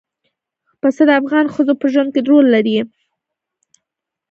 [0.81, 2.77] پسه د افغان ښځو په ژوند کې رول لري.